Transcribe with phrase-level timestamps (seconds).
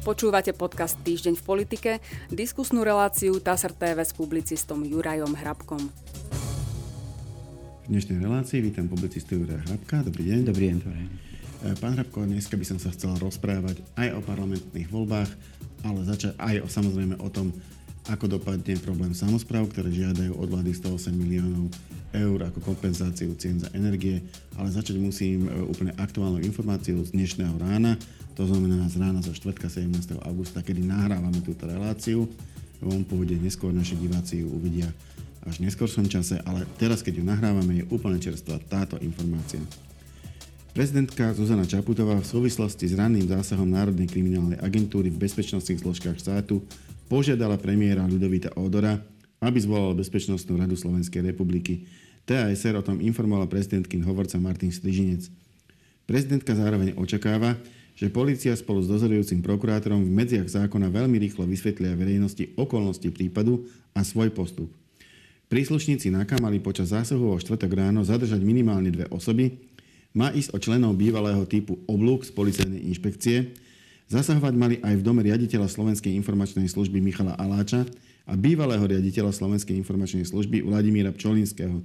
[0.00, 1.90] Počúvate podcast Týždeň v politike,
[2.32, 5.92] diskusnú reláciu TASR TV s publicistom Jurajom Hrabkom.
[7.84, 10.00] V dnešnej relácii vítam publicistu Juraja Hrabka.
[10.00, 10.38] Dobrý deň.
[10.48, 10.88] Dobrý deň, e,
[11.76, 15.28] Pán Hrabko, dneska by som sa chcel rozprávať aj o parlamentných voľbách,
[15.84, 17.52] ale začať aj o, samozrejme o tom,
[18.08, 21.68] ako dopadne problém samozpráv, ktoré žiadajú od vlády 108 miliónov
[22.16, 24.24] eur ako kompenzáciu cien za energie,
[24.56, 28.00] ale začať musím e, úplne aktuálnou informáciou z dnešného rána,
[28.40, 29.52] to znamená z rána zo 4.
[29.68, 30.16] 17.
[30.24, 32.24] augusta, kedy nahrávame túto reláciu.
[32.80, 34.88] On pôjde neskôr, naši diváci ju uvidia
[35.44, 39.60] až v neskôršom čase, ale teraz, keď ju nahrávame, je úplne čerstvá táto informácia.
[40.72, 46.64] Prezidentka Zuzana Čaputová v súvislosti s ranným zásahom Národnej kriminálnej agentúry v bezpečnostných zložkách štátu
[47.12, 49.04] požiadala premiéra Ľudovita Odora,
[49.44, 51.84] aby zvolal Bezpečnostnú radu Slovenskej republiky.
[52.24, 55.28] TASR o tom informovala prezidentkin hovorca Martin Strižinec.
[56.08, 57.60] Prezidentka zároveň očakáva,
[58.00, 63.68] že policia spolu s dozorujúcim prokurátorom v medziach zákona veľmi rýchlo vysvetlia verejnosti okolnosti prípadu
[63.92, 64.72] a svoj postup.
[65.52, 69.60] Príslušníci NAKA mali počas zásahu o štvrtok ráno zadržať minimálne dve osoby,
[70.16, 73.52] má ísť o členov bývalého typu oblúk z policajnej inšpekcie,
[74.08, 77.84] zasahovať mali aj v dome riaditeľa Slovenskej informačnej služby Michala Aláča
[78.24, 81.84] a bývalého riaditeľa Slovenskej informačnej služby Vladimíra Pčolinského.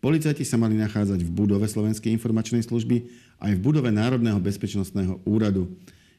[0.00, 3.08] Policajti sa mali nachádzať v budove Slovenskej informačnej služby
[3.40, 5.68] aj v budove Národného bezpečnostného úradu.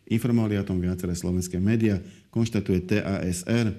[0.07, 1.99] Informovali o tom viaceré slovenské médiá,
[2.31, 3.75] konštatuje TASR.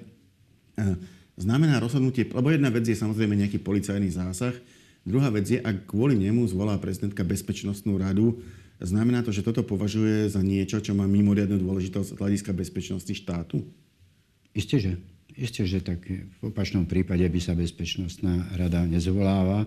[1.39, 4.53] Znamená rozhodnutie, lebo jedna vec je samozrejme nejaký policajný zásah,
[5.07, 8.43] druhá vec je, ak kvôli nemu zvolá prezidentka bezpečnostnú radu,
[8.83, 13.63] znamená to, že toto považuje za niečo, čo má mimoriadnu dôležitosť z hľadiska bezpečnosti štátu?
[14.51, 14.93] Isté, že.
[15.39, 19.63] Isté, že tak v opačnom prípade by sa bezpečnostná rada nezvoláva.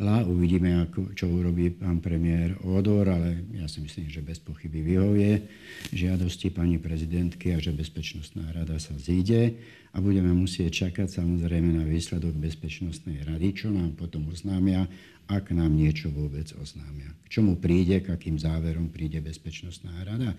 [0.00, 5.44] Uvidíme, ako, čo urobí pán premiér Odor, ale ja si myslím, že bez pochyby vyhovie
[5.92, 9.60] žiadosti pani prezidentky a že Bezpečnostná rada sa zíde
[9.92, 14.88] a budeme musieť čakať samozrejme na výsledok Bezpečnostnej rady, čo nám potom oznámia,
[15.28, 17.12] ak nám niečo vôbec oznámia.
[17.28, 20.32] K čomu príde, k akým záverom príde Bezpečnostná rada,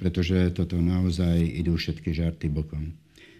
[0.00, 2.96] pretože toto naozaj idú všetky žarty bokom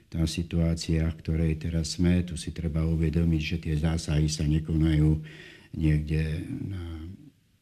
[0.08, 5.20] tá situácia, v ktorej teraz sme, tu si treba uvedomiť, že tie zásahy sa nekonajú
[5.76, 6.84] niekde na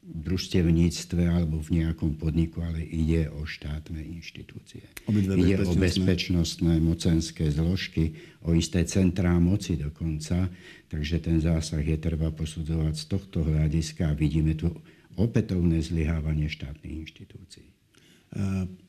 [0.07, 4.87] družstevníctve alebo v nejakom podniku, ale ide o štátne inštitúcie.
[5.11, 8.15] ide o bezpečnostné mocenské zložky,
[8.47, 10.47] o isté centrá moci dokonca,
[10.87, 14.71] takže ten zásah je treba posudzovať z tohto hľadiska a vidíme tu
[15.19, 17.67] opätovné zlyhávanie štátnych inštitúcií.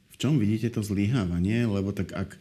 [0.07, 1.65] V čom vidíte to zlyhávanie?
[1.65, 2.37] Lebo tak ak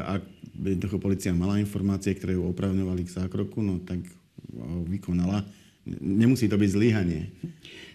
[0.00, 0.22] ak
[0.56, 4.00] jednoducho policia mala informácie, ktoré ju opravňovali k zákroku, no tak
[4.56, 5.44] ho vykonala.
[6.00, 7.30] Nemusí to byť zlyhanie.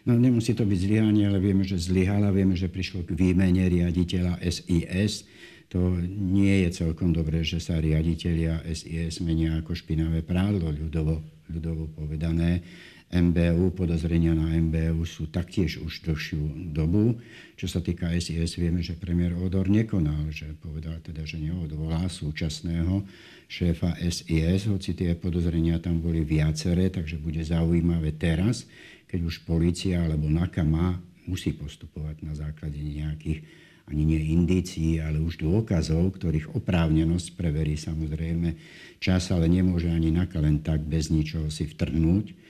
[0.08, 2.32] No nemusí to byť zlyhanie, ale vieme, že zlyhala.
[2.32, 5.28] Vieme, že prišlo k výmene riaditeľa SIS.
[5.72, 11.88] To nie je celkom dobré, že sa riaditeľia SIS menia ako špinavé prádlo, ľudovo, ľudovo
[11.96, 12.64] povedané.
[13.12, 17.20] MBU, podozrenia na MBU sú taktiež už dlhšiu dobu.
[17.60, 23.04] Čo sa týka SIS, vieme, že premiér Odor nekonal, že povedal teda, že neodvolá súčasného
[23.52, 28.64] šéfa SIS, hoci tie podozrenia tam boli viaceré, takže bude zaujímavé teraz,
[29.12, 30.96] keď už policia alebo NAKA má,
[31.28, 33.44] musí postupovať na základe nejakých
[33.92, 38.56] ani nie indícií, ale už dôkazov, ktorých oprávnenosť preverí samozrejme
[39.04, 42.41] čas, ale nemôže ani NAKA len tak bez ničoho si vtrhnúť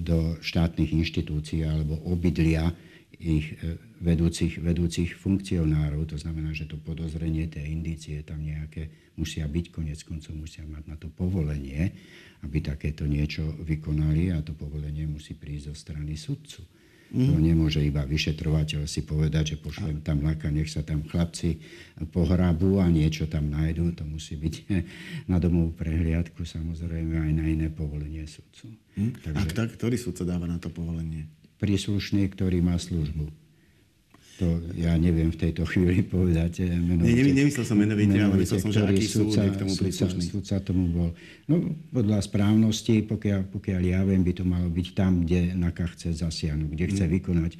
[0.00, 2.72] do štátnych inštitúcií alebo obydlia
[3.18, 6.06] ich e, vedúcich, vedúcich funkcionárov.
[6.08, 10.84] To znamená, že to podozrenie, tie indície tam nejaké musia byť, konec koncov musia mať
[10.86, 11.90] na to povolenie,
[12.46, 16.62] aby takéto niečo vykonali a to povolenie musí prísť zo strany sudcu.
[17.08, 17.24] Mm.
[17.24, 21.56] To nemôže iba vyšetrovateľ si povedať, že pošlem tam laka, nech sa tam chlapci
[22.12, 23.96] pohrabú a niečo tam nájdú.
[23.96, 24.54] To musí byť
[25.32, 28.68] na domovú prehliadku, samozrejme aj na iné povolenie sudcu.
[29.00, 29.12] Mm.
[29.24, 31.24] Takže, a ktorý sudca dáva na to povolenie?
[31.56, 33.47] Príslušný, ktorý má službu.
[34.38, 36.62] To ja neviem v tejto chvíli povedať.
[36.62, 39.74] Eh, menovite, Nie, nemyslel som menovite, ale myslel som, že aký súd je k tomu
[39.74, 40.22] príslušný.
[40.30, 41.10] Súdca tomu bol.
[41.50, 46.08] No, podľa správnosti, pokiaľ, pokiaľ ja viem, by to malo byť tam, kde NAKA chce
[46.22, 47.12] zasiahnuť, kde chce mm.
[47.18, 47.58] vykonať e,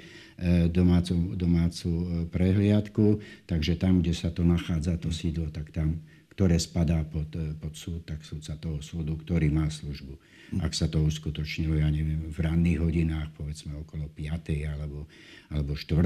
[0.70, 3.06] domácu, domácu eh, prehliadku,
[3.50, 5.98] takže tam, kde sa to nachádza, to sídlo, tak tam
[6.38, 10.14] ktoré spadá pod, pod súd, tak súdca toho súdu, ktorý má službu.
[10.62, 14.70] Ak sa to uskutočnilo, ja neviem, v ranných hodinách, povedzme okolo 5.
[14.70, 15.10] alebo,
[15.50, 15.98] alebo 4.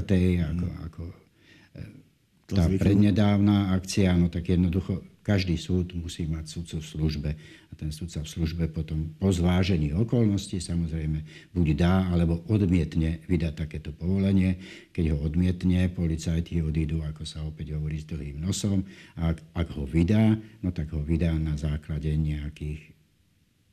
[0.56, 1.14] ako, ako e,
[2.52, 7.31] tá prednedávna akcia, no tak jednoducho každý súd musí mať sudcu v službe
[7.70, 11.22] a ten sudca v službe potom po zvážení okolností samozrejme
[11.54, 14.58] buď dá alebo odmietne vydať takéto povolenie.
[14.90, 18.82] Keď ho odmietne, policajti odídu, ako sa opäť hovorí, s dlhým nosom
[19.14, 22.93] a ak, ak ho vydá, no tak ho vydá na základe nejakých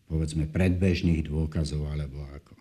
[0.06, 2.54] povedzme predbežných dôkazov alebo ako.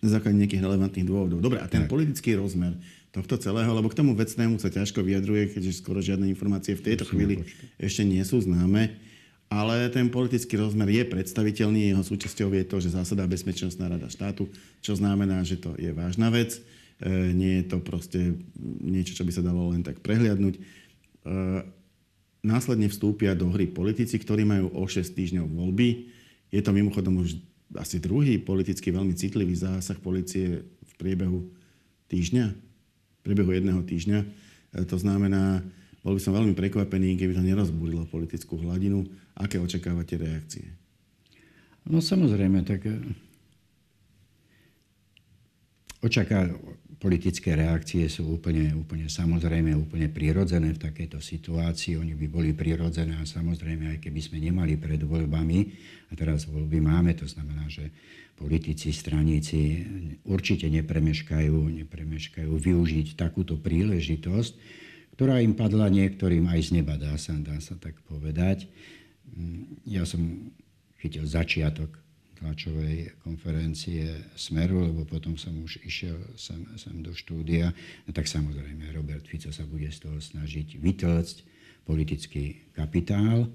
[0.00, 1.44] Na základe nejakých relevantných dôvodov.
[1.44, 1.92] Dobre, a ten tak.
[1.92, 2.80] politický rozmer
[3.16, 7.08] tohto celého, lebo k tomu vecnému sa ťažko vyjadruje, keďže skoro žiadne informácie v tejto
[7.08, 7.48] chvíli
[7.80, 8.92] ešte nie sú známe.
[9.48, 14.50] Ale ten politický rozmer je predstaviteľný, jeho súčasťou je to, že zásada Bezpečnostná rada štátu,
[14.82, 16.60] čo znamená, že to je vážna vec.
[16.98, 18.36] E, nie je to proste
[18.82, 20.58] niečo, čo by sa dalo len tak prehliadnúť.
[20.58, 20.60] E,
[22.42, 26.10] následne vstúpia do hry politici, ktorí majú o 6 týždňov voľby.
[26.50, 27.38] Je to mimochodom už
[27.78, 31.54] asi druhý politicky veľmi citlivý zásah policie v priebehu
[32.10, 32.65] týždňa
[33.26, 34.18] priebehu jedného týždňa.
[34.22, 34.26] E,
[34.86, 35.66] to znamená,
[36.06, 39.02] bol by som veľmi prekvapený, keby to nerozbúrilo politickú hladinu.
[39.34, 40.70] Aké očakávate reakcie?
[41.90, 42.94] No samozrejme, tak e,
[46.06, 46.46] očaká,
[46.96, 52.00] politické reakcie sú úplne, úplne samozrejme, úplne prirodzené v takejto situácii.
[52.00, 55.58] Oni by boli prirodzené a samozrejme, aj keby sme nemali pred voľbami,
[56.08, 57.92] a teraz voľby máme, to znamená, že
[58.36, 59.84] politici, straníci
[60.28, 64.52] určite nepremeškajú, nepremeškajú využiť takúto príležitosť,
[65.16, 68.68] ktorá im padla niektorým aj z neba, dá sa, dá sa tak povedať.
[69.88, 70.52] Ja som
[71.00, 72.05] chytil začiatok
[72.38, 77.72] tlačovej konferencie Smeru, lebo potom som už išiel sem, sem do štúdia.
[78.04, 81.36] No tak samozrejme Robert Fico sa bude z toho snažiť vytlcť
[81.88, 83.48] politický kapitál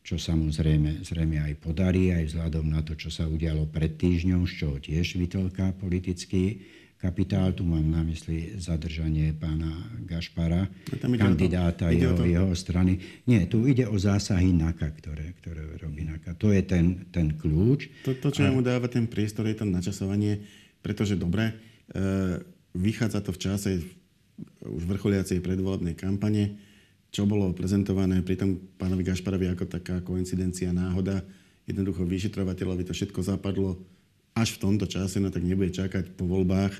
[0.00, 4.52] čo samozrejme zrejme aj podarí, aj vzhľadom na to, čo sa udialo pred týždňom, z
[4.56, 6.64] čoho tiež vytlká politický
[7.00, 7.56] kapitál.
[7.56, 9.72] Tu mám na mysli zadržanie pána
[10.04, 10.68] Gašpara,
[11.00, 12.24] kandidáta to, jeho, to...
[12.28, 13.00] jeho strany.
[13.24, 16.36] Nie, tu ide o zásahy NAKA, ktoré, ktoré robí NAKA.
[16.36, 18.04] To je ten, ten kľúč.
[18.04, 18.52] To, to čo a...
[18.52, 20.44] mu dáva ten priestor, je to načasovanie,
[20.84, 21.56] pretože dobre,
[21.90, 22.04] e,
[22.76, 23.70] vychádza to v čase
[24.60, 26.60] už vrcholiacej predvolebnej kampane,
[27.10, 31.24] čo bolo prezentované pri tom pánovi Gašparovi ako taká koincidencia, náhoda.
[31.64, 33.80] Jednoducho vyšetrovateľovi to všetko zapadlo
[34.34, 36.74] až v tomto čase, no tak nebude čakať po voľbách,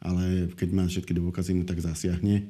[0.00, 2.48] ale keď má všetky dôkazy, no tak zasiahne.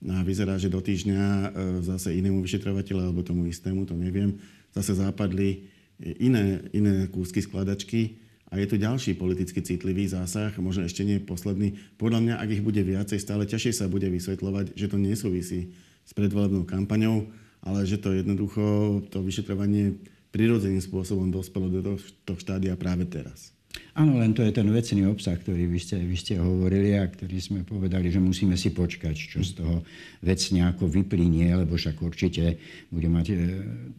[0.00, 1.46] No a vyzerá, že do týždňa e,
[1.80, 4.36] zase inému vyšetrovateľu alebo tomu istému, to neviem,
[4.76, 8.20] zase západli iné, iné kúsky skladačky
[8.52, 11.80] a je tu ďalší politicky citlivý zásah, možno ešte nie posledný.
[11.96, 15.74] Podľa mňa, ak ich bude viacej, stále ťažšie sa bude vysvetľovať, že to nesúvisí
[16.06, 17.26] s predvolebnou kampaňou,
[17.64, 19.98] ale že to jednoducho, to vyšetrovanie
[20.30, 23.56] prirodzeným spôsobom dospelo do toho štádia práve teraz.
[23.96, 27.40] Áno, len to je ten vecný obsah, ktorý vy ste, vy ste hovorili a ktorý
[27.40, 29.88] sme povedali, že musíme si počkať, čo z toho
[30.20, 32.60] vecne ako vyplynie, lebo však určite
[32.92, 33.36] bude mať e,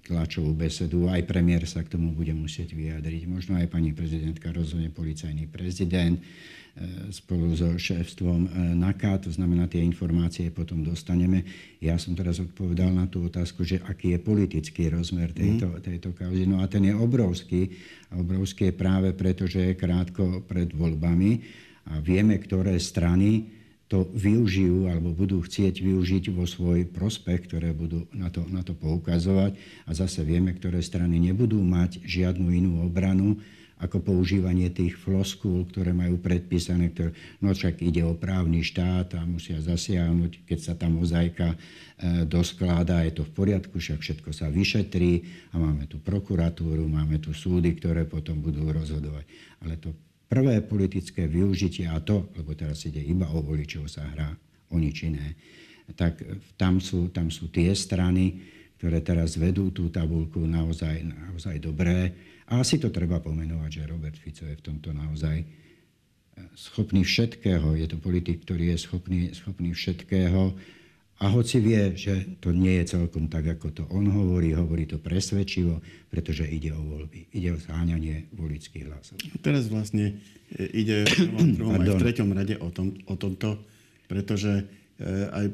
[0.05, 4.93] tlačovú besedu, aj premiér sa k tomu bude musieť vyjadriť, možno aj pani prezidentka rozhodne,
[4.93, 6.21] policajný prezident,
[7.09, 11.41] spolu so šéfstvom e, NAKA, to znamená, tie informácie potom dostaneme.
[11.81, 15.81] Ja som teraz odpovedal na tú otázku, že aký je politický rozmer tejto, mm.
[15.81, 16.45] tejto kauzy.
[16.45, 17.73] No a ten je obrovský.
[18.13, 21.41] A obrovský je práve preto, že je krátko pred voľbami
[21.89, 23.49] a vieme, ktoré strany
[23.87, 28.75] to využijú alebo budú chcieť využiť vo svoj prospech, ktoré budú na to, na to
[28.75, 29.55] poukazovať.
[29.87, 33.39] A zase vieme, ktoré strany nebudú mať žiadnu inú obranu,
[33.77, 39.21] ako používanie tých floskúl, ktoré majú predpísané, ktoré, no však ide o právny štát a
[39.21, 44.49] musia zasiahnuť, keď sa tá mozaika e, doskláda, je to v poriadku, však všetko sa
[44.49, 45.21] vyšetrí
[45.53, 49.29] a máme tu prokuratúru, máme tu súdy, ktoré potom budú rozhodovať.
[49.61, 49.93] Ale to
[50.25, 54.33] prvé politické využitie, a to, lebo teraz ide iba o voličov sa hrá,
[54.73, 55.37] o nič iné,
[55.93, 56.19] tak
[56.59, 62.13] tam sú, tam sú tie strany, ktoré teraz vedú tú tabulku naozaj, naozaj dobré
[62.47, 65.45] a asi to treba pomenovať, že Robert Fico je v tomto naozaj e,
[66.55, 67.75] schopný všetkého.
[67.75, 70.55] Je to politik, ktorý je schopný, schopný všetkého.
[71.17, 75.01] A hoci vie, že to nie je celkom tak, ako to on hovorí, hovorí to
[75.01, 77.27] presvedčivo, pretože ide o voľby.
[77.35, 79.19] Ide o zháňanie volických hlasov.
[79.43, 80.23] Teraz vlastne
[80.55, 83.59] e, ide v aj v treťom rade o, tom, o tomto,
[84.07, 84.63] pretože
[85.05, 85.45] aj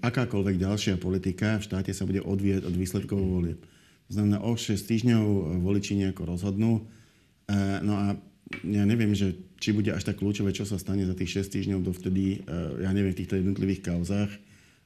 [0.00, 3.60] akákoľvek ďalšia politika v štáte sa bude odvieť od výsledkov volieb.
[4.08, 5.24] To znamená, o 6 týždňov
[5.60, 6.80] voliči nejako rozhodnú.
[6.80, 7.52] E,
[7.84, 8.16] no a
[8.64, 11.80] ja neviem, že či bude až tak kľúčové, čo sa stane za tých 6 týždňov
[11.84, 14.32] dovtedy, e, ja neviem, v týchto jednotlivých kauzách,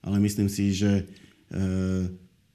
[0.03, 1.05] ale myslím si, že e,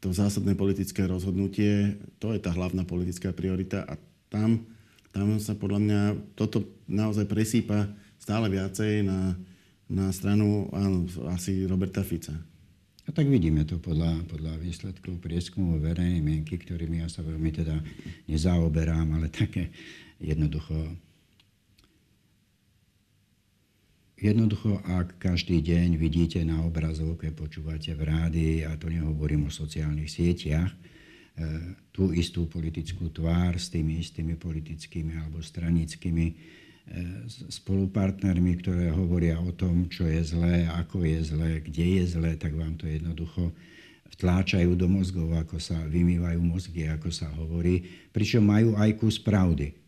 [0.04, 3.96] to zásadné politické rozhodnutie, to je tá hlavná politická priorita a
[4.28, 4.68] tam,
[5.16, 6.02] tam sa podľa mňa
[6.36, 7.88] toto naozaj presýpa
[8.20, 9.40] stále viacej na,
[9.88, 12.36] na stranu áno, asi Roberta Fica.
[13.08, 17.80] A tak vidíme to podľa, podľa výsledkov prieskumu verejnej mienky, ktorými ja sa veľmi teda
[18.28, 19.72] nezaoberám, ale také
[20.20, 20.76] jednoducho
[24.18, 30.10] Jednoducho, ak každý deň vidíte na obrazovke, počúvate v rádii, a to nehovorím o sociálnych
[30.10, 30.78] sieťach, e,
[31.94, 36.34] tú istú politickú tvár s tými istými politickými alebo stranickými
[37.52, 42.56] spolupartnermi, ktoré hovoria o tom, čo je zlé, ako je zlé, kde je zlé, tak
[42.56, 43.52] vám to jednoducho
[44.18, 47.84] vtláčajú do mozgov, ako sa vymývajú mozgy, ako sa hovorí,
[48.16, 49.87] pričom majú aj kus pravdy.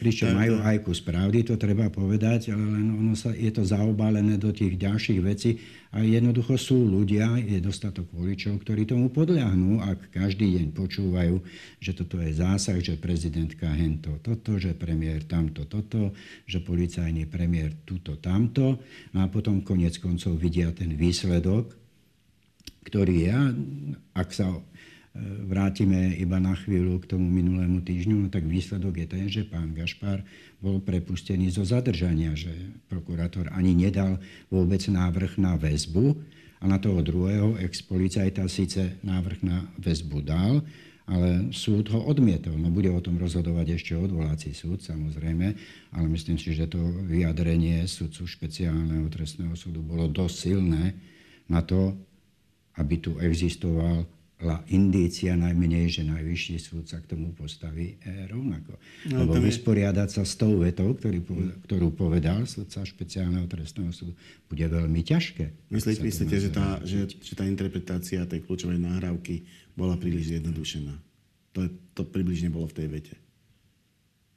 [0.00, 4.36] Pričom majú aj kus pravdy, to treba povedať, ale len ono sa, je to zaobalené
[4.36, 5.56] do tých ďalších vecí
[5.92, 11.36] a jednoducho sú ľudia, je dostatok voličov, ktorí tomu podľahnú, ak každý deň počúvajú,
[11.80, 16.16] že toto je zásah, že prezidentka hento toto, že premiér tamto toto,
[16.48, 18.80] že policajný premiér tuto tamto.
[19.12, 21.76] No a potom konec koncov vidia ten výsledok,
[22.82, 23.40] ktorý ja,
[24.16, 24.48] ak sa
[25.44, 29.76] vrátime iba na chvíľu k tomu minulému týždňu, no tak výsledok je ten, že pán
[29.76, 30.24] Gašpar
[30.64, 32.52] bol prepustený zo zadržania, že
[32.88, 34.16] prokurátor ani nedal
[34.48, 36.16] vôbec návrh na väzbu
[36.62, 40.64] a na toho druhého ex-policajta síce návrh na väzbu dal,
[41.04, 42.56] ale súd ho odmietol.
[42.56, 45.46] No bude o tom rozhodovať ešte odvolací súd, samozrejme,
[45.92, 50.96] ale myslím si, že to vyjadrenie sudcu špeciálneho trestného súdu bolo dosť silné
[51.52, 51.92] na to,
[52.80, 54.08] aby tu existoval
[54.70, 58.74] indícia najmenej, že najvyšší súd sa k tomu postaví e, rovnako.
[59.12, 61.22] No, Lebo vysporiadať sa s tou vetou, ktorý,
[61.68, 64.18] ktorú povedal sudca špeciálneho trestného súdu,
[64.50, 65.70] bude veľmi ťažké.
[65.70, 69.46] Myslíte, myslíte že, tá, že, že tá interpretácia tej kľúčovej nahrávky
[69.78, 70.94] bola príliš zjednodušená?
[71.54, 73.14] To, to približne bolo v tej vete.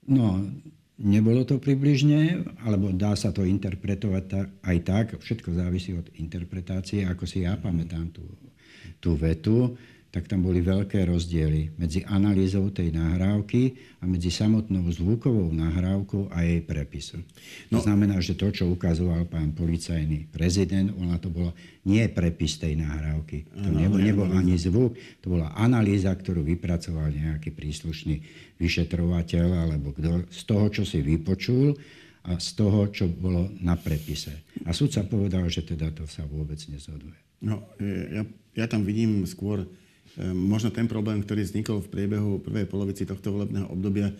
[0.05, 0.45] No,
[1.01, 4.23] nebolo to približne, alebo dá sa to interpretovať
[4.63, 5.05] aj tak.
[5.19, 8.23] Všetko závisí od interpretácie, ako si ja pamätám tú,
[9.03, 9.75] tú vetu
[10.15, 16.39] tak tam boli veľké rozdiely medzi analýzou tej nahrávky a medzi samotnou zvukovou nahrávkou a
[16.47, 17.19] jej prepisom.
[17.67, 17.83] No.
[17.83, 21.51] To znamená, že to, čo ukazoval pán policajný prezident, ona to bolo
[21.83, 23.43] nie prepis tej nahrávky.
[23.59, 28.23] To nebol, nebol ani zvuk, to bola analýza, ktorú vypracoval nejaký príslušný
[28.55, 31.75] vyšetrovateľ alebo kto, z toho, čo si vypočul
[32.23, 34.47] a z toho, čo bolo na prepise.
[34.63, 37.19] A súd sa povedal, že teda to sa vôbec nezhoduje.
[37.43, 37.67] No,
[38.15, 38.23] ja,
[38.55, 39.67] ja tam vidím skôr
[40.21, 44.15] možno ten problém, ktorý vznikol v priebehu prvej polovici tohto volebného obdobia,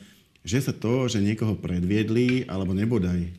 [0.45, 3.29] že sa to, že niekoho predviedli, alebo nebodaj e,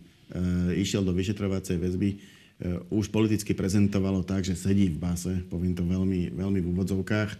[0.83, 2.17] išiel do vyšetrovacej väzby, e,
[2.91, 7.31] už politicky prezentovalo tak, že sedí v base, poviem to veľmi, veľmi v úvodzovkách.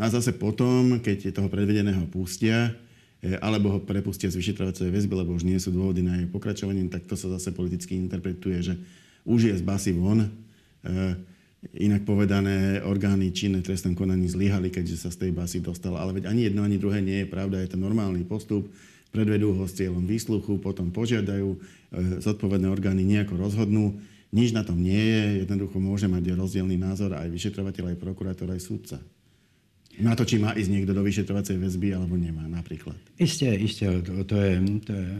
[0.00, 2.72] A zase potom, keď toho predvedeného pustia,
[3.20, 6.88] e, alebo ho prepustia z vyšetrovacej väzby, lebo už nie sú dôvody na jej pokračovanie,
[6.88, 8.74] tak to sa zase politicky interpretuje, že
[9.28, 10.24] už je z basy von.
[10.24, 10.28] E,
[11.72, 15.96] Inak povedané, orgány činné trestnom konaní zlyhali, keďže sa z tej basy dostal.
[15.96, 17.64] Ale veď ani jedno, ani druhé nie je pravda.
[17.64, 18.68] Je to normálny postup.
[19.14, 21.58] Predvedú ho s cieľom výsluchu, potom požiadajú, e,
[22.20, 23.96] zodpovedné orgány nejako rozhodnú.
[24.34, 25.46] Nič na tom nie je.
[25.46, 28.98] Jednoducho môže mať rozdielný názor aj vyšetrovateľ, aj prokurátor, aj sudca.
[30.02, 32.98] Na to, či má ísť niekto do vyšetrovacej väzby, alebo nemá napríklad.
[33.14, 33.86] Isté, isté.
[34.02, 35.10] To, je, to je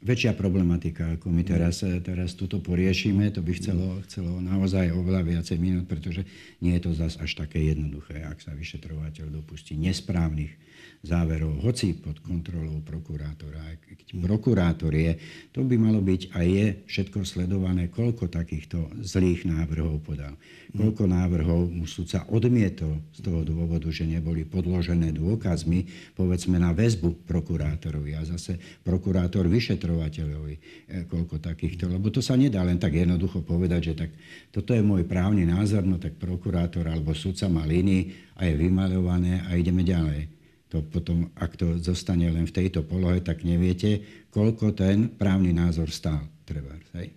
[0.00, 3.28] väčšia problematika, ako my teraz, teraz tuto poriešime.
[3.36, 6.24] To by chcelo, chcelo naozaj oveľa viacej minút, pretože
[6.64, 10.56] nie je to zase až také jednoduché, ak sa vyšetrovateľ dopustí nesprávnych
[11.00, 13.80] záverov, hoci pod kontrolou prokurátora.
[13.80, 15.16] Keď prokurátor je,
[15.48, 20.36] to by malo byť a je všetko sledované, koľko takýchto zlých návrhov podal.
[20.76, 27.24] Koľko návrhov mu sudca odmietol z toho dôvodu, že neboli podložené dôkazmi, povedzme na väzbu
[27.24, 30.60] prokurátorovi a zase prokurátor vyšetrovateľovi, e,
[31.08, 31.88] koľko takýchto.
[31.88, 34.10] Lebo to sa nedá len tak jednoducho povedať, že tak
[34.52, 39.48] toto je môj právny názor, no tak prokurátor alebo sudca má línii a je vymaľované
[39.48, 40.39] a ideme ďalej
[40.70, 45.90] to potom, ak to zostane len v tejto polohe, tak neviete, koľko ten právny názor
[45.90, 46.22] stál.
[46.46, 47.10] Treba, hej?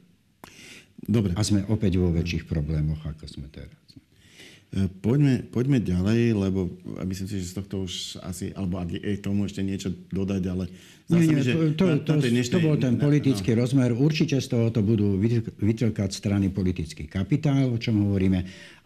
[0.98, 1.38] Dobre.
[1.38, 3.83] A sme opäť vo väčších problémoch, ako sme teraz.
[4.74, 6.66] E, poďme, poďme ďalej, lebo
[7.06, 10.66] myslím si, že z tohto už asi, alebo ak je tomu ešte niečo dodať, ale
[11.14, 13.62] nie, nie, že to, to, to, dnešnej, to bol ten politický no.
[13.62, 13.94] rozmer.
[13.94, 15.20] Určite z toho to budú
[15.62, 18.40] vytlkať strany politický kapitál, o čom hovoríme,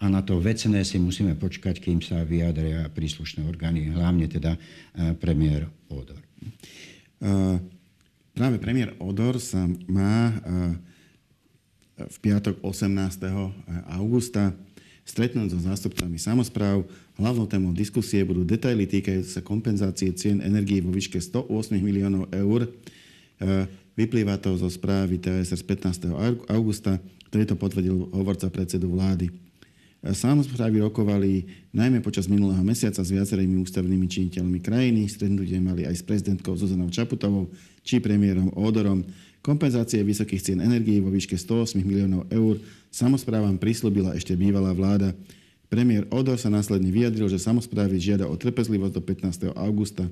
[0.04, 5.16] a na to vecné si musíme počkať, kým sa vyjadria príslušné orgány, hlavne teda e,
[5.16, 6.20] premiér Odor.
[7.18, 7.58] Uh,
[8.36, 10.76] práve premiér Odor sa má uh,
[11.98, 12.94] v piatok 18.
[13.90, 14.54] augusta
[15.08, 16.84] stretnúť so zástupcami samozpráv.
[17.16, 22.68] Hlavnou témou diskusie budú detaily týkajúce sa kompenzácie cien energií vo výške 108 miliónov eur.
[22.68, 22.70] E,
[23.96, 26.52] vyplýva to zo správy TSR z 15.
[26.52, 27.00] augusta,
[27.32, 29.32] ktorý to potvrdil hovorca predsedu vlády.
[29.32, 29.34] E,
[30.12, 35.08] Samozprávy rokovali najmä počas minulého mesiaca s viacerými ústavnými činiteľmi krajiny.
[35.08, 37.48] Stretnutie mali aj s prezidentkou Zuzanou Čaputovou
[37.82, 39.08] či premiérom Ódorom.
[39.48, 42.60] Kompenzácie vysokých cien energií vo výške 108 miliónov eur
[42.92, 45.16] samozprávam prislúbila ešte bývalá vláda.
[45.72, 49.56] Premiér Odor sa následne vyjadril, že samozprávy žiada o trpezlivosť do 15.
[49.56, 50.04] augusta.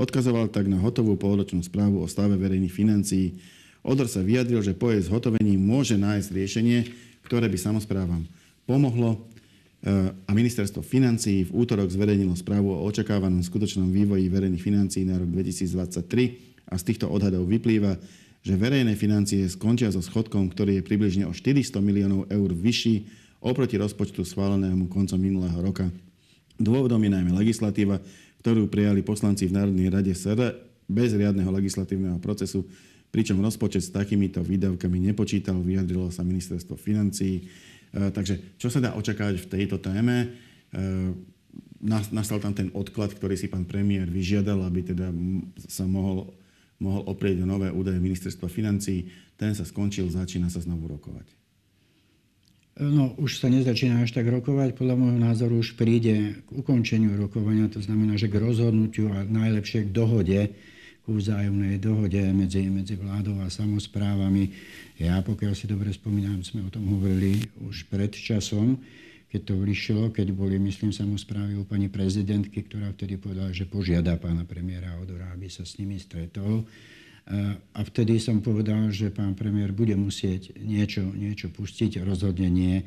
[0.00, 3.36] Odkazoval tak na hotovú polročnú správu o stave verejných financií.
[3.84, 6.78] Odor sa vyjadril, že po jej zhotovení môže nájsť riešenie,
[7.28, 8.24] ktoré by samozprávam
[8.64, 9.28] pomohlo
[9.84, 15.20] eh, a ministerstvo financií v útorok zverejnilo správu o očakávanom skutočnom vývoji verejných financií na
[15.20, 18.00] rok 2023 a z týchto odhadov vyplýva,
[18.40, 22.94] že verejné financie skončia so schodkom, ktorý je približne o 400 miliónov eur vyšší
[23.40, 25.88] oproti rozpočtu schválenému koncom minulého roka.
[26.60, 28.00] Dôvodom je najmä legislatíva,
[28.44, 30.56] ktorú prijali poslanci v Národnej rade SR
[30.88, 32.64] bez riadneho legislatívneho procesu,
[33.12, 37.48] pričom rozpočet s takýmito výdavkami nepočítal, vyjadrilo sa ministerstvo financií.
[37.92, 40.32] Eh, takže čo sa dá očakávať v tejto téme?
[40.72, 41.12] Eh,
[42.12, 45.08] nastal tam ten odklad, ktorý si pán premiér vyžiadal, aby teda
[45.64, 46.28] sa mohol,
[46.80, 49.06] mohol oprieť o nové údaje ministerstva financií.
[49.36, 51.28] Ten sa skončil, začína sa znovu rokovať.
[52.80, 54.72] No, už sa nezačína až tak rokovať.
[54.72, 59.84] Podľa môjho názoru už príde k ukončeniu rokovania, to znamená, že k rozhodnutiu a najlepšie
[59.84, 60.40] k dohode
[61.04, 64.52] ku vzájomnej dohode medzi, medzi vládou a samozprávami.
[65.00, 68.80] Ja, pokiaľ si dobre spomínam, sme o tom hovorili už pred časom,
[69.30, 74.18] keď to vyšlo, keď boli, myslím, samozprávy u pani prezidentky, ktorá vtedy povedala, že požiada
[74.18, 76.66] pána premiéra Odora, aby sa s nimi stretol.
[77.70, 82.84] A vtedy som povedal, že pán premiér bude musieť niečo, niečo pustiť, rozhodne nie e,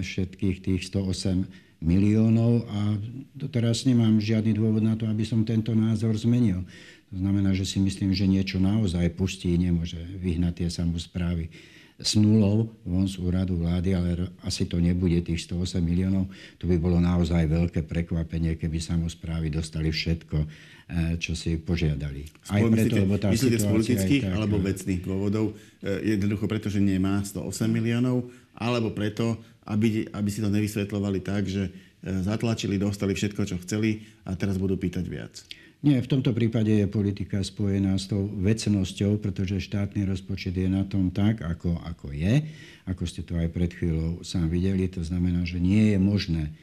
[0.00, 2.96] všetkých tých 108 miliónov a
[3.36, 6.64] doteraz nemám žiadny dôvod na to, aby som tento názor zmenil.
[7.12, 11.52] To znamená, že si myslím, že niečo naozaj pustí, nemôže vyhnať tie samozprávy
[11.94, 16.26] s nulou von z úradu vlády, ale asi to nebude tých 108 miliónov.
[16.58, 22.26] To by bolo naozaj veľké prekvapenie, keby samozprávy dostali všetko, eh, čo si požiadali.
[22.50, 25.54] Aj preto, lebo tá myslíte z politických tak, alebo vecných dôvodov?
[25.86, 28.26] Eh, jednoducho preto, že nemá 108 miliónov,
[28.58, 31.70] alebo preto, aby, aby si to nevysvetľovali tak, že
[32.04, 35.40] zatlačili, dostali všetko, čo chceli a teraz budú pýtať viac.
[35.84, 40.88] Nie, v tomto prípade je politika spojená s tou vecnosťou, pretože štátny rozpočet je na
[40.88, 42.40] tom tak, ako, ako je.
[42.88, 46.56] Ako ste to aj pred chvíľou sám videli, to znamená, že nie je možné,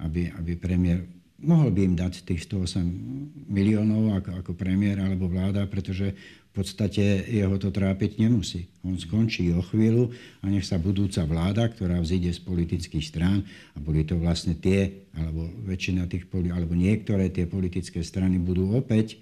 [0.00, 1.04] aby, aby premiér
[1.42, 2.80] mohol by im dať tých 108
[3.52, 6.16] miliónov ako, ako premiér alebo vláda, pretože
[6.52, 8.68] v podstate jeho to trápiť nemusí.
[8.84, 10.12] On skončí o chvíľu
[10.44, 13.40] a nech sa budúca vláda, ktorá vzíde z politických strán,
[13.72, 19.16] a boli to vlastne tie, alebo väčšina tých, alebo niektoré tie politické strany budú opäť,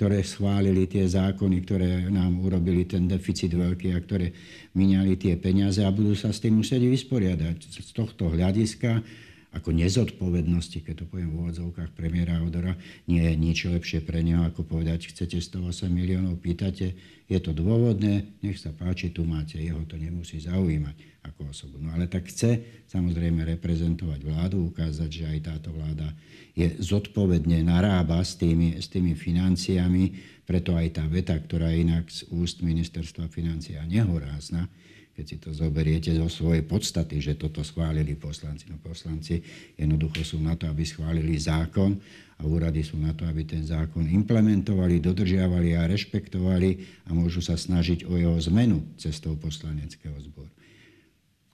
[0.00, 4.32] ktoré schválili tie zákony, ktoré nám urobili ten deficit veľký a ktoré
[4.72, 7.68] miniali tie peniaze a budú sa s tým musieť vysporiadať.
[7.68, 9.04] Z tohto hľadiska
[9.52, 12.72] ako nezodpovednosti, keď to poviem v úvodzovkách premiéra Odora,
[13.04, 16.96] nie je nič lepšie pre neho, ako povedať, chcete 108 miliónov, pýtate,
[17.28, 20.96] je to dôvodné, nech sa páči, tu máte, jeho to nemusí zaujímať
[21.28, 21.76] ako osobu.
[21.78, 26.08] No ale tak chce samozrejme reprezentovať vládu, ukázať, že aj táto vláda
[26.52, 30.16] je zodpovedne narába s tými, s tými financiami,
[30.48, 34.68] preto aj tá veta, ktorá je inak z úst ministerstva financia nehorázna,
[35.12, 38.68] keď si to zoberiete zo svojej podstaty, že toto schválili poslanci.
[38.72, 39.44] No poslanci
[39.76, 42.00] jednoducho sú na to, aby schválili zákon
[42.40, 46.70] a úrady sú na to, aby ten zákon implementovali, dodržiavali a rešpektovali
[47.06, 50.48] a môžu sa snažiť o jeho zmenu cestou poslaneckého zboru.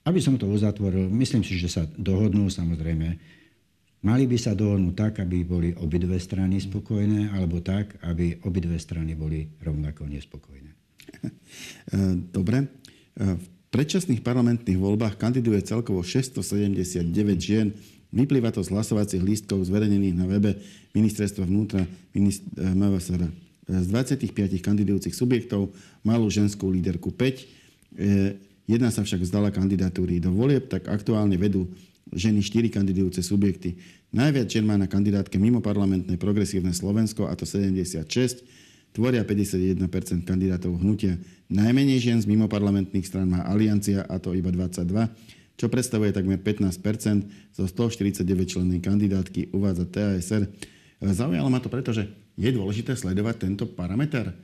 [0.06, 3.38] Aby som to uzatvoril, myslím si, že sa dohodnú samozrejme
[3.98, 9.18] Mali by sa dohodnúť tak, aby boli obidve strany spokojné, alebo tak, aby obidve strany
[9.18, 10.70] boli rovnako nespokojné.
[12.36, 12.86] Dobre.
[13.18, 17.10] V predčasných parlamentných voľbách kandiduje celkovo 679
[17.42, 17.74] žien.
[18.14, 20.54] Vyplýva to z hlasovacích lístkov zverejnených na webe
[20.94, 21.82] Ministerstva vnútra
[22.14, 23.28] MVSR.
[23.68, 24.32] Z 25
[24.64, 27.20] kandidujúcich subjektov malú ženskú líderku 5.
[27.20, 27.44] E,
[28.64, 31.68] jedna sa však vzdala kandidatúry do volieb, tak aktuálne vedú
[32.14, 33.76] ženy 4 kandidujúce subjekty.
[34.08, 38.40] Najviac žien má na kandidátke mimo parlamentné progresívne Slovensko, a to 76,
[38.98, 39.78] tvoria 51%
[40.26, 41.14] kandidátov hnutia.
[41.46, 44.90] Najmenej žien z mimoparlamentných strán má Aliancia, a to iba 22,
[45.54, 50.50] čo predstavuje takmer 15% zo 149 člennej kandidátky, uvádza TASR.
[50.98, 54.34] Zaujalo ma to preto, že je dôležité sledovať tento parameter.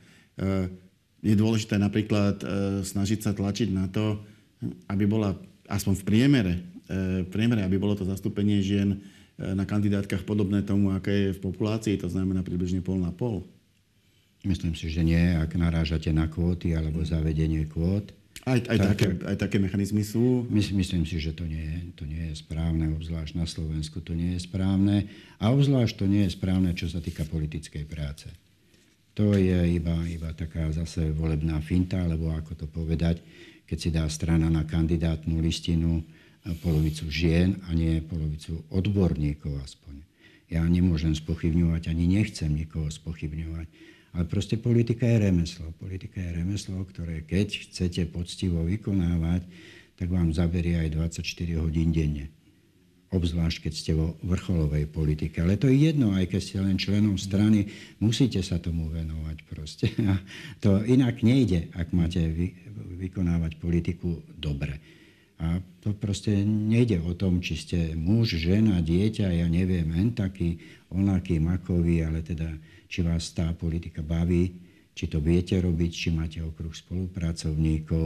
[1.19, 2.45] Je dôležité napríklad e,
[2.85, 4.21] snažiť sa tlačiť na to,
[4.87, 5.33] aby bola
[5.65, 6.53] aspoň v priemere,
[6.85, 8.97] e, v priemere, aby bolo to zastúpenie žien e,
[9.57, 13.41] na kandidátkach podobné tomu, aké je v populácii, to znamená približne pol na pol.
[14.45, 18.13] Myslím si, že nie, ak narážate na kvóty alebo zavedenie kvót.
[18.45, 20.45] Aj, aj, tak, také, aj také mechanizmy sú?
[20.53, 24.37] Myslím si, že to nie, je, to nie je správne, obzvlášť na Slovensku to nie
[24.37, 25.09] je správne.
[25.41, 28.29] A obzvlášť to nie je správne, čo sa týka politickej práce.
[29.17, 33.23] To je iba, iba taká zase volebná finta, alebo ako to povedať,
[33.65, 36.05] keď si dá strana na kandidátnu listinu
[36.61, 40.05] polovicu žien a nie polovicu odborníkov aspoň.
[40.53, 43.65] Ja nemôžem spochybňovať, ani nechcem nikoho spochybňovať
[44.15, 45.75] ale proste politika je remeslo.
[45.75, 49.43] Politika je remeslo, ktoré keď chcete poctivo vykonávať,
[49.99, 52.31] tak vám zaberie aj 24 hodín denne.
[53.11, 55.43] Obzvlášť, keď ste vo vrcholovej politike.
[55.43, 57.67] Ale to je jedno, aj keď ste len členom strany,
[57.99, 59.91] musíte sa tomu venovať proste.
[60.11, 60.19] A
[60.63, 62.55] to inak nejde, ak máte vy,
[62.95, 64.79] vykonávať politiku dobre.
[65.35, 70.63] A to proste nejde o tom, či ste muž, žena, dieťa, ja neviem, hen taký,
[70.87, 72.47] onaký, makový, ale teda
[72.85, 74.55] či vás tá politika baví,
[74.95, 78.05] či to viete robiť, či máte okruh spolupracovníkov.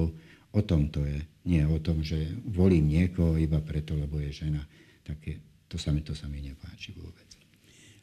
[0.50, 1.22] O tom to je.
[1.46, 2.18] Nie o tom, že
[2.50, 4.65] volím niekoho iba preto, lebo je žena.
[5.06, 5.36] Tak je,
[5.70, 7.30] to, sa mi, to sa mi nepáči vôbec.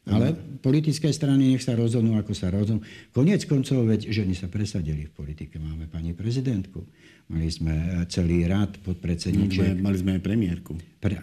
[0.07, 2.87] Ale politické strany nech sa rozhodnú, ako sa rozhodnú.
[3.11, 5.59] Konec koncov, veď ženy sa presadili v politike.
[5.59, 6.87] Máme pani prezidentku,
[7.27, 9.79] mali sme e, celý rad podpredsedníčiek.
[9.79, 10.73] Mali, mali sme aj premiérku.
[11.03, 11.17] Pre,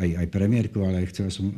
[0.00, 1.52] aj, aj premiérku, ale chcel som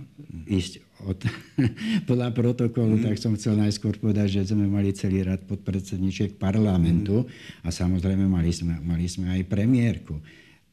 [0.46, 1.18] ísť od,
[2.08, 3.04] podľa protokolu, mm.
[3.10, 7.66] tak som chcel najskôr povedať, že sme mali celý rad podpredsedníčiek parlamentu mm.
[7.66, 10.18] a samozrejme mali sme, mali sme aj premiérku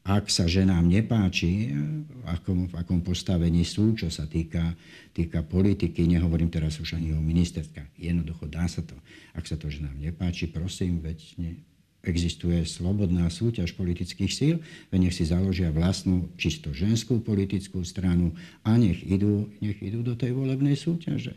[0.09, 1.69] ak sa ženám nepáči,
[2.01, 4.73] v akom, v akom postavení sú, čo sa týka,
[5.13, 8.97] týka politiky, nehovorím teraz už ani o ministerkách, jednoducho dá sa to.
[9.37, 11.51] Ak sa to ženám nepáči, prosím, veď ne,
[11.99, 14.55] existuje slobodná súťaž politických síl,
[14.95, 18.31] nech si založia vlastnú čisto ženskú politickú stranu
[18.63, 21.35] a nech idú, nech idú do tej volebnej súťaže.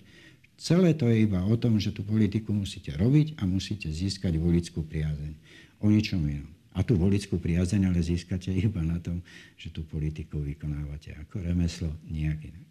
[0.63, 4.87] Celé to je iba o tom, že tú politiku musíte robiť a musíte získať volickú
[4.87, 5.35] priazeň.
[5.83, 6.47] O ničom inom.
[6.73, 9.21] A tú volickú priazeň ale získate iba na tom,
[9.59, 12.67] že tú politiku vykonávate ako remeslo, nejak inak.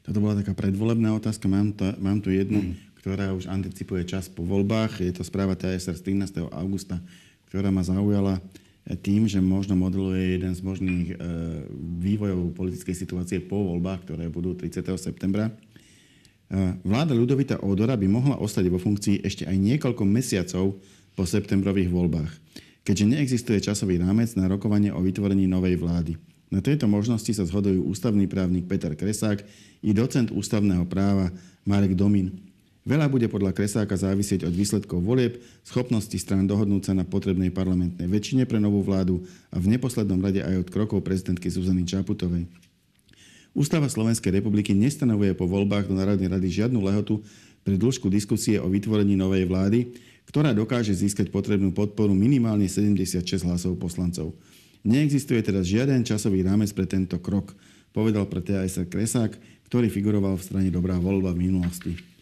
[0.00, 1.50] Toto bola taká predvolebná otázka.
[1.50, 3.02] Mám, to, mám tu jednu, mm.
[3.02, 5.02] ktorá už anticipuje čas po voľbách.
[5.02, 6.46] Je to správa TSR z 13.
[6.54, 7.02] augusta,
[7.50, 8.38] ktorá ma zaujala
[9.02, 11.14] tým, že možno modeluje jeden z možných e,
[12.06, 14.86] vývojov politickej situácie po voľbách, ktoré budú 30.
[14.94, 15.50] septembra.
[15.50, 15.52] E,
[16.86, 20.78] vláda Ľudovita Odora by mohla ostať vo funkcii ešte aj niekoľko mesiacov
[21.18, 22.32] po septembrových voľbách
[22.86, 26.14] keďže neexistuje časový rámec na rokovanie o vytvorení novej vlády.
[26.54, 29.42] Na tejto možnosti sa zhodujú ústavný právnik Peter Kresák
[29.82, 31.34] i docent ústavného práva
[31.66, 32.30] Marek Domin.
[32.86, 38.06] Veľa bude podľa Kresáka závisieť od výsledkov volieb, schopnosti strán dohodnúť sa na potrebnej parlamentnej
[38.06, 42.46] väčšine pre novú vládu a v neposlednom rade aj od krokov prezidentky Zuzany Čaputovej.
[43.58, 47.26] Ústava Slovenskej republiky nestanovuje po voľbách do Národnej rady žiadnu lehotu
[47.66, 49.90] pre dĺžku diskusie o vytvorení novej vlády,
[50.30, 54.30] ktorá dokáže získať potrebnú podporu minimálne 76 hlasov poslancov.
[54.86, 57.50] Neexistuje teraz žiaden časový rámec pre tento krok,
[57.90, 59.34] povedal pre TASR Kresák,
[59.66, 62.15] ktorý figuroval v strane Dobrá voľba v minulosti.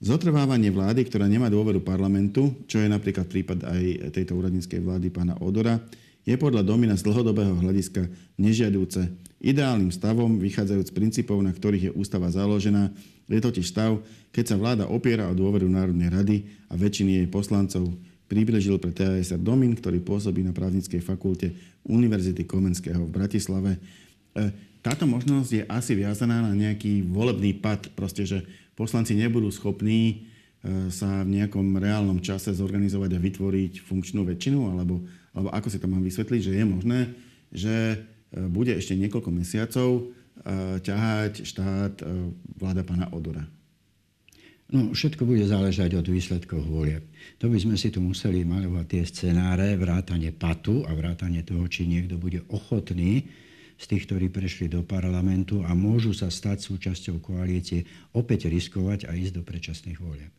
[0.00, 3.84] Zotrvávanie vlády, ktorá nemá dôveru parlamentu, čo je napríklad prípad aj
[4.16, 5.76] tejto úradníckej vlády pána Odora,
[6.24, 8.08] je podľa Domina z dlhodobého hľadiska
[8.40, 9.12] nežiadúce.
[9.40, 12.92] Ideálnym stavom, vychádzajúc z princípov, na ktorých je ústava založená,
[13.28, 14.00] je totiž stav,
[14.32, 16.36] keď sa vláda opiera o dôveru Národnej rady
[16.68, 17.88] a väčšiny jej poslancov,
[18.30, 21.50] približil pre TASR Domin, ktorý pôsobí na právnickej fakulte
[21.88, 23.76] Univerzity Komenského v Bratislave.
[23.76, 23.80] E,
[24.80, 28.46] táto možnosť je asi viazaná na nejaký volebný pad, proste, že
[28.80, 30.00] poslanci nebudú schopní
[30.64, 35.04] e, sa v nejakom reálnom čase zorganizovať a vytvoriť funkčnú väčšinu, alebo,
[35.36, 37.00] alebo ako si to mám vysvetliť, že je možné,
[37.52, 37.96] že e,
[38.48, 40.08] bude ešte niekoľko mesiacov
[40.80, 42.00] ťahať štát
[42.56, 43.44] vláda pána Odora.
[44.70, 47.02] No, všetko bude záležať od výsledkov volieb.
[47.42, 51.90] To by sme si tu museli malovať tie scenáre, vrátanie patu a vrátanie toho, či
[51.90, 53.26] niekto bude ochotný
[53.80, 59.16] z tých, ktorí prešli do parlamentu a môžu sa stať súčasťou koalície, opäť riskovať a
[59.16, 60.32] ísť do predčasných volieb.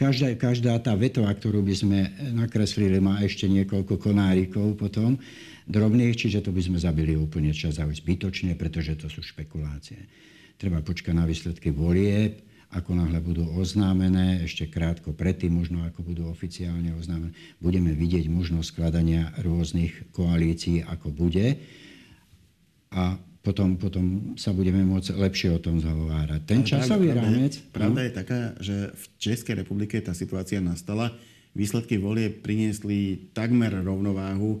[0.00, 5.20] Každá, každá tá vetová, ktorú by sme nakreslili, má ešte niekoľko konárikov potom,
[5.68, 10.08] drobných, čiže to by sme zabili úplne čas a zbytočne, pretože to sú špekulácie.
[10.56, 16.28] Treba počkať na výsledky volieb, ako náhle budú oznámené, ešte krátko predtým, možno ako budú
[16.28, 17.32] oficiálne oznámené,
[17.64, 21.56] budeme vidieť možnosť skladania rôznych koalícií, ako bude.
[22.92, 26.40] A potom, potom sa budeme môcť lepšie o tom zahovárať.
[26.44, 27.52] Ten Ale časový pravda, rámec...
[27.72, 28.04] Pravda no?
[28.04, 31.16] je taká, že v Českej republike tá situácia nastala.
[31.56, 34.60] Výsledky volie priniesli takmer rovnováhu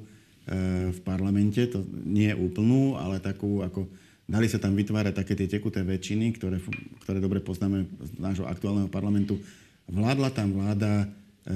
[0.96, 1.60] v parlamente.
[1.68, 3.84] To nie úplnú, ale takú ako
[4.28, 6.60] Dali sa tam vytvárať také tie tekuté väčšiny, ktoré,
[7.00, 9.40] ktoré dobre poznáme z nášho aktuálneho parlamentu.
[9.88, 11.08] Vládla tam vláda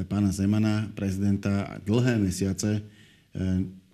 [0.09, 2.81] pána Zemana, prezidenta, dlhé mesiace,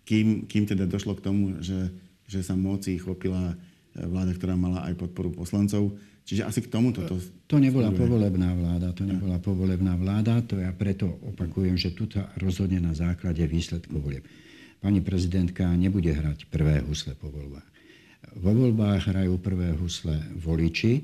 [0.07, 1.91] kým, kým teda došlo k tomu, že,
[2.31, 3.59] že sa moci chopila
[3.99, 5.99] vláda, ktorá mala aj podporu poslancov.
[6.23, 7.19] Čiže asi k tomuto to...
[7.51, 12.07] To nebola povolebná vláda, to nebola povolebná vláda, to ja preto opakujem, že tu
[12.38, 14.23] rozhodne na základe výsledkov volieb.
[14.79, 17.78] Pani prezidentka nebude hrať prvé husle po voľbách.
[18.37, 21.01] Vo voľbách hrajú prvé husle voliči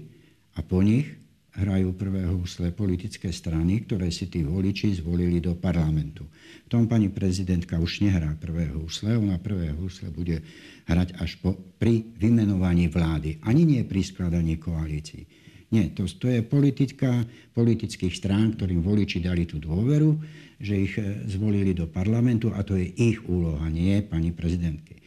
[0.55, 1.09] a po nich
[1.55, 6.27] hrajú prvé husle politické strany, ktoré si tí voliči zvolili do parlamentu.
[6.67, 10.43] V tom pani prezidentka už nehrá prvé husle, ona prvé husle bude
[10.91, 13.39] hrať až po, pri vymenovaní vlády.
[13.47, 15.25] Ani nie pri skladaní koalícií.
[15.71, 20.19] Nie, to, to je politika politických strán, ktorým voliči dali tú dôveru,
[20.59, 25.03] že ich e, zvolili do parlamentu a to je ich úloha, nie pani prezidentky.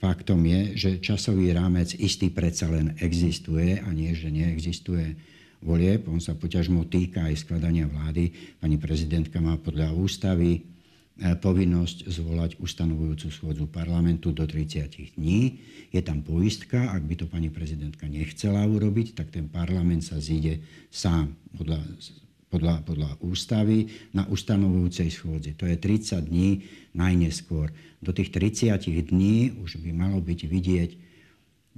[0.00, 5.12] Faktom je, že časový rámec istý predsa len existuje a nie, že neexistuje
[5.60, 6.08] volieb.
[6.08, 8.32] On sa poťažmo týka aj skladania vlády.
[8.56, 10.64] Pani prezidentka má podľa ústavy
[11.20, 15.60] E, povinnosť zvolať ustanovujúcu schôdzu parlamentu do 30 dní.
[15.92, 20.64] Je tam poistka, ak by to pani prezidentka nechcela urobiť, tak ten parlament sa zíde
[20.88, 21.84] sám podľa,
[22.50, 25.54] podľa, podľa ústavy na ustanovujúcej schôdzi.
[25.54, 27.70] To je 30 dní najneskôr.
[28.02, 28.74] Do tých 30
[29.10, 30.90] dní už by malo byť vidieť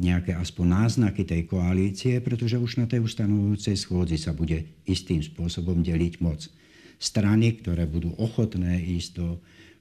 [0.00, 5.84] nejaké aspoň náznaky tej koalície, pretože už na tej ustanovujúcej schôdzi sa bude istým spôsobom
[5.84, 6.48] deliť moc
[6.96, 9.28] strany, ktoré budú ochotné ísť do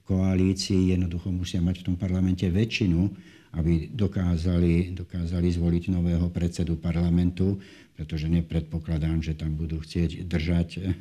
[0.03, 3.07] koalícií, jednoducho musia mať v tom parlamente väčšinu,
[3.55, 7.59] aby dokázali, dokázali zvoliť nového predsedu parlamentu,
[8.01, 10.97] pretože nepredpokladám, že tam budú chcieť držať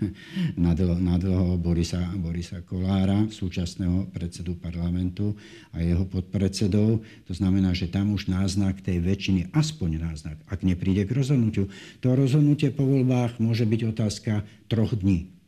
[0.69, 5.33] nadlho, nadlho Borisa, Borisa Kolára, súčasného predsedu parlamentu
[5.73, 7.01] a jeho podpredsedov.
[7.01, 11.73] To znamená, že tam už náznak tej väčšiny, aspoň náznak, ak nepríde k rozhodnutiu.
[12.05, 15.41] To rozhodnutie po voľbách môže byť otázka troch dní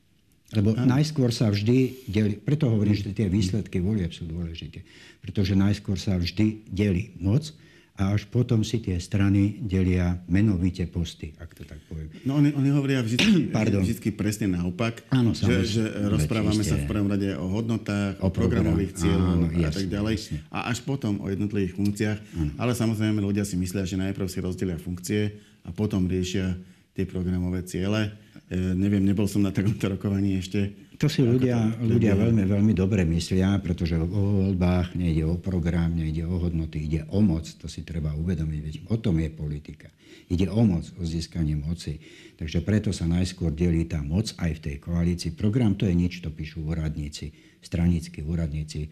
[0.52, 1.00] lebo ano.
[1.00, 4.84] najskôr sa vždy delí, preto hovorím, že tie výsledky volieb sú dôležité,
[5.24, 7.56] pretože najskôr sa vždy delí moc
[7.92, 12.08] a až potom si tie strany delia menovite posty, ak to tak poviem.
[12.24, 17.12] No oni, oni hovoria vždy, vždy presne naopak, áno, že, že rozprávame sa v prvom
[17.12, 20.38] rade o hodnotách, o, o programových cieľoch a tak ďalej jasne.
[20.48, 22.18] a až potom o jednotlivých funkciách.
[22.40, 22.52] Áno.
[22.56, 26.56] Ale samozrejme ľudia si myslia, že najprv si rozdelia funkcie a potom riešia
[26.96, 28.08] tie programové ciele.
[28.48, 30.72] E, neviem, nebol som na takomto rokovaní ešte.
[31.02, 35.98] To si ľudia, to, ľudia veľmi, veľmi dobre myslia, pretože o voľbách nejde o program,
[35.98, 37.42] nejde o hodnoty, ide o moc.
[37.58, 39.90] To si treba uvedomiť, veď o tom je politika.
[40.30, 41.98] Ide o moc, o získanie moci.
[42.38, 45.34] Takže preto sa najskôr delí tá moc aj v tej koalícii.
[45.34, 48.86] Program to je nič, to píšu úradníci, stranickí úradníci.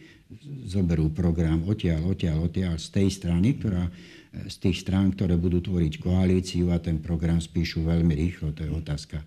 [0.67, 3.87] Zoberú program odtiaľ, odtiaľ, odtiaľ z tej strany, ktorá
[4.51, 8.51] z tých strán, ktoré budú tvoriť koalíciu a ten program spíšu veľmi rýchlo.
[8.59, 9.23] To je otázka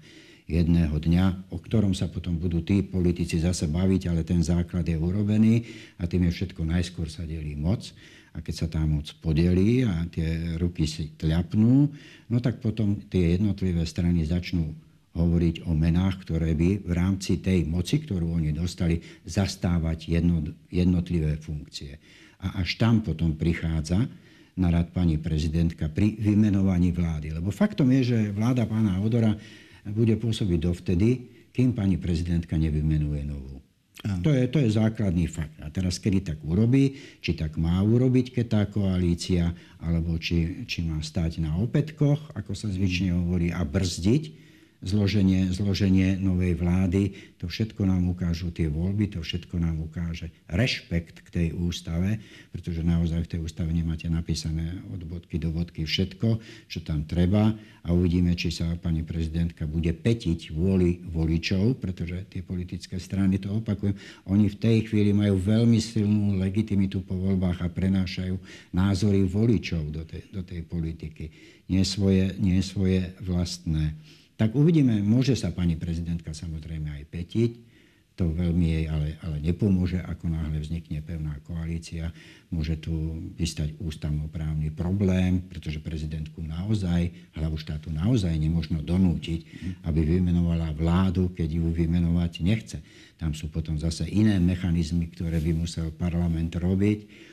[0.47, 4.99] jedného dňa, o ktorom sa potom budú tí politici zase baviť, ale ten základ je
[4.99, 5.63] urobený
[5.99, 7.95] a tým je všetko najskôr sa delí moc.
[8.33, 11.75] A keď sa tá moc podelí a tie ruky si tľapnú,
[12.33, 14.73] no tak potom tie jednotlivé strany začnú
[15.13, 18.97] hovoriť o menách, ktoré by v rámci tej moci, ktorú oni dostali,
[19.29, 20.09] zastávať
[20.73, 22.01] jednotlivé funkcie.
[22.41, 24.01] A až tam potom prichádza
[24.57, 27.37] na rad pani prezidentka pri vymenovaní vlády.
[27.37, 29.37] Lebo faktom je, že vláda pána Odora
[29.91, 31.09] bude pôsobiť dovtedy,
[31.51, 33.63] kým pani prezidentka nevymenuje novú.
[34.03, 35.55] To je, to je základný fakt.
[35.63, 40.83] A teraz, kedy tak urobí, či tak má urobiť, keď tá koalícia, alebo či, či
[40.83, 44.42] má stať na opätkoch, ako sa zvyčne hovorí, a brzdiť,
[44.83, 51.23] zloženie, zloženie novej vlády, to všetko nám ukážu tie voľby, to všetko nám ukáže rešpekt
[51.23, 52.19] k tej ústave,
[52.51, 57.55] pretože naozaj v tej ústave nemáte napísané od bodky do bodky všetko, čo tam treba.
[57.83, 63.51] A uvidíme, či sa pani prezidentka bude petiť vôli voličov, pretože tie politické strany, to
[63.51, 63.95] opakujem,
[64.27, 68.39] oni v tej chvíli majú veľmi silnú legitimitu po voľbách a prenášajú
[68.71, 71.27] názory voličov do tej, do tej politiky,
[71.67, 73.95] nie svoje, nie svoje vlastné.
[74.43, 77.51] Tak uvidíme, môže sa pani prezidentka samozrejme aj petiť,
[78.19, 82.11] to veľmi jej ale, ale nepomôže, ako náhle vznikne pevná koalícia.
[82.51, 82.91] Môže tu
[83.39, 87.07] vystať ústavnoprávny problém, pretože prezidentku naozaj,
[87.39, 89.39] hlavu štátu naozaj nemožno donútiť,
[89.87, 92.77] aby vymenovala vládu, keď ju vymenovať nechce.
[93.15, 97.31] Tam sú potom zase iné mechanizmy, ktoré by musel parlament robiť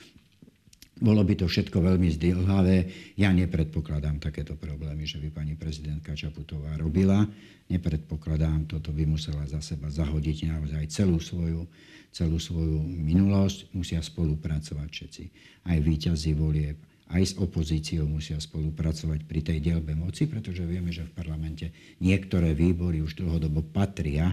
[1.00, 2.78] bolo by to všetko veľmi zdlhavé.
[3.16, 7.24] Ja nepredpokladám takéto problémy, že by pani prezidentka Čaputová robila.
[7.72, 11.64] Nepredpokladám, toto by musela za seba zahodiť naozaj celú svoju,
[12.12, 13.72] celú svoju minulosť.
[13.72, 15.24] Musia spolupracovať všetci.
[15.72, 16.76] Aj výťazí volieb,
[17.10, 22.54] aj s opozíciou musia spolupracovať pri tej dielbe moci, pretože vieme, že v parlamente niektoré
[22.54, 24.30] výbory už dlhodobo patria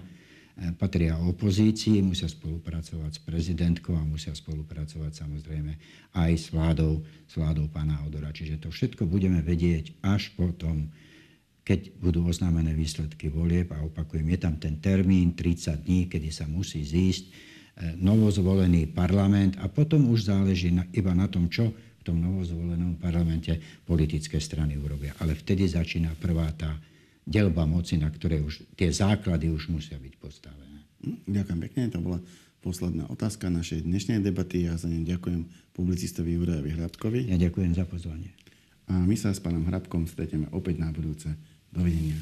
[0.77, 5.73] patria opozícii, musia spolupracovať s prezidentkou a musia spolupracovať samozrejme
[6.17, 8.33] aj s vládou, s vládou pána Odora.
[8.33, 10.89] Čiže to všetko budeme vedieť až potom,
[11.61, 16.49] keď budú oznámené výsledky volieb a opakujem, je tam ten termín 30 dní, kedy sa
[16.49, 17.31] musí zísť e,
[18.01, 23.53] novozvolený parlament a potom už záleží na, iba na tom, čo v tom novozvolenom parlamente
[23.85, 25.13] politické strany urobia.
[25.21, 26.73] Ale vtedy začína prvá tá
[27.27, 30.79] delba moci, na ktorej už tie základy už musia byť postavené.
[31.03, 32.19] Hm, ďakujem pekne, to bola
[32.63, 34.65] posledná otázka našej dnešnej debaty.
[34.65, 35.43] Ja za ne ďakujem
[35.75, 37.19] publicistovi Jurajovi Hrabkovi.
[37.27, 38.31] Ja ďakujem za pozvanie.
[38.87, 41.27] A my sa s pánom Hrabkom stretneme opäť na budúce.
[41.67, 42.15] Dovidenia.